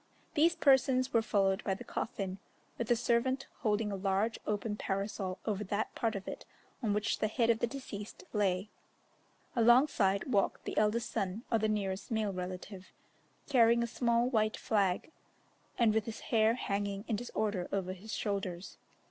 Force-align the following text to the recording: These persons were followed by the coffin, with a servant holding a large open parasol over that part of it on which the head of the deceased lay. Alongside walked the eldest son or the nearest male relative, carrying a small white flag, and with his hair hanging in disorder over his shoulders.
These 0.33 0.55
persons 0.55 1.13
were 1.13 1.21
followed 1.21 1.63
by 1.63 1.75
the 1.75 1.83
coffin, 1.83 2.39
with 2.79 2.89
a 2.89 2.95
servant 2.95 3.45
holding 3.59 3.91
a 3.91 3.95
large 3.95 4.39
open 4.47 4.75
parasol 4.75 5.37
over 5.45 5.63
that 5.65 5.93
part 5.93 6.15
of 6.15 6.27
it 6.27 6.43
on 6.81 6.91
which 6.95 7.19
the 7.19 7.27
head 7.27 7.51
of 7.51 7.59
the 7.59 7.67
deceased 7.67 8.23
lay. 8.33 8.71
Alongside 9.55 10.23
walked 10.25 10.63
the 10.65 10.75
eldest 10.75 11.11
son 11.11 11.43
or 11.51 11.59
the 11.59 11.69
nearest 11.69 12.09
male 12.09 12.33
relative, 12.33 12.87
carrying 13.47 13.83
a 13.83 13.85
small 13.85 14.27
white 14.27 14.57
flag, 14.57 15.11
and 15.77 15.93
with 15.93 16.05
his 16.05 16.21
hair 16.33 16.55
hanging 16.55 17.05
in 17.07 17.15
disorder 17.15 17.67
over 17.71 17.93
his 17.93 18.11
shoulders. 18.15 18.79